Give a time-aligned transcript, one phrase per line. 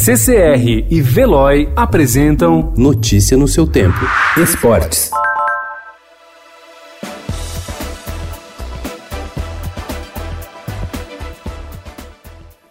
[0.00, 3.98] CCR e Veloy apresentam Notícia no seu tempo.
[4.40, 5.10] Esportes.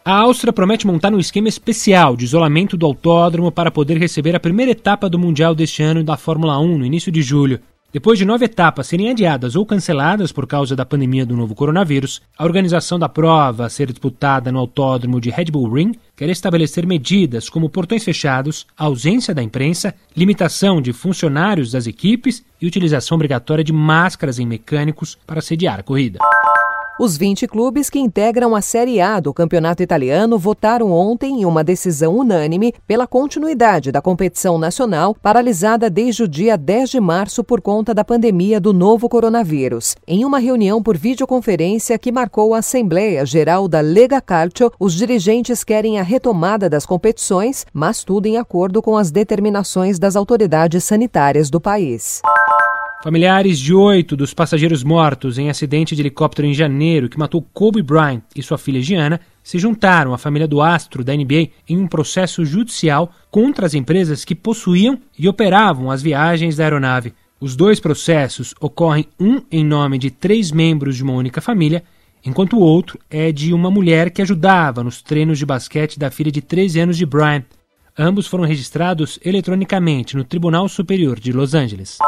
[0.06, 4.40] A Áustria promete montar um esquema especial de isolamento do autódromo para poder receber a
[4.40, 7.60] primeira etapa do Mundial deste ano da Fórmula 1 no início de julho.
[7.98, 12.22] Depois de nove etapas serem adiadas ou canceladas por causa da pandemia do novo coronavírus,
[12.38, 16.86] a organização da prova a ser disputada no autódromo de Red Bull Ring quer estabelecer
[16.86, 23.64] medidas como portões fechados, ausência da imprensa, limitação de funcionários das equipes e utilização obrigatória
[23.64, 26.20] de máscaras em mecânicos para sediar a corrida.
[27.00, 31.64] Os 20 clubes que integram a Série A do Campeonato Italiano votaram ontem em uma
[31.64, 37.62] decisão unânime pela continuidade da competição nacional, paralisada desde o dia 10 de março por
[37.62, 39.96] conta da pandemia do novo coronavírus.
[40.08, 45.64] Em uma reunião por videoconferência que marcou a Assembleia Geral da Lega Calcio, os dirigentes
[45.64, 51.52] querem a retomada das competições, mas tudo em acordo com as determinações das autoridades sanitárias
[51.52, 52.24] do país.
[53.04, 57.84] Familiares de oito dos passageiros mortos em acidente de helicóptero em janeiro que matou Kobe
[57.84, 61.88] Bryant e sua filha Gianna se juntaram à família do astro da NBA em um
[61.88, 67.14] processo judicial contra as empresas que possuíam e operavam as viagens da aeronave.
[67.40, 71.84] Os dois processos ocorrem um em nome de três membros de uma única família,
[72.26, 76.32] enquanto o outro é de uma mulher que ajudava nos treinos de basquete da filha
[76.32, 77.46] de 13 anos de Bryant.
[77.96, 82.00] Ambos foram registrados eletronicamente no Tribunal Superior de Los Angeles.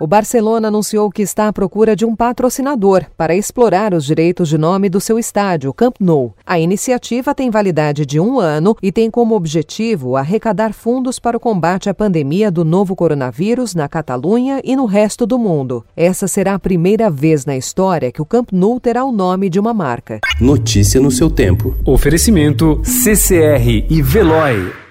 [0.00, 4.58] O Barcelona anunciou que está à procura de um patrocinador para explorar os direitos de
[4.58, 6.34] nome do seu estádio, Camp Nou.
[6.44, 11.40] A iniciativa tem validade de um ano e tem como objetivo arrecadar fundos para o
[11.40, 15.84] combate à pandemia do novo coronavírus na Catalunha e no resto do mundo.
[15.96, 19.60] Essa será a primeira vez na história que o Camp Nou terá o nome de
[19.60, 20.20] uma marca.
[20.40, 21.74] Notícia no seu tempo.
[21.84, 24.83] Oferecimento CCR e Veloy.